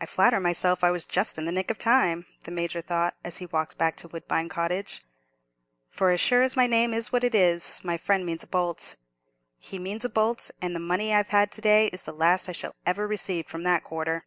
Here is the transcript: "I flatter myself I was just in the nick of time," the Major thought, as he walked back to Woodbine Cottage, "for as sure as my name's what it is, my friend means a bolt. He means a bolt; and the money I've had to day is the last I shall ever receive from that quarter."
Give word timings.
"I 0.00 0.06
flatter 0.06 0.40
myself 0.40 0.82
I 0.82 0.90
was 0.90 1.04
just 1.04 1.36
in 1.36 1.44
the 1.44 1.52
nick 1.52 1.70
of 1.70 1.76
time," 1.76 2.24
the 2.44 2.50
Major 2.50 2.80
thought, 2.80 3.14
as 3.22 3.36
he 3.36 3.44
walked 3.44 3.76
back 3.76 3.94
to 3.98 4.08
Woodbine 4.08 4.48
Cottage, 4.48 5.04
"for 5.90 6.10
as 6.12 6.20
sure 6.22 6.40
as 6.40 6.56
my 6.56 6.66
name's 6.66 7.12
what 7.12 7.24
it 7.24 7.34
is, 7.34 7.84
my 7.84 7.98
friend 7.98 8.24
means 8.24 8.42
a 8.42 8.46
bolt. 8.46 8.96
He 9.58 9.78
means 9.78 10.02
a 10.02 10.08
bolt; 10.08 10.50
and 10.62 10.74
the 10.74 10.80
money 10.80 11.12
I've 11.12 11.28
had 11.28 11.52
to 11.52 11.60
day 11.60 11.88
is 11.88 12.04
the 12.04 12.14
last 12.14 12.48
I 12.48 12.52
shall 12.52 12.74
ever 12.86 13.06
receive 13.06 13.46
from 13.46 13.64
that 13.64 13.84
quarter." 13.84 14.24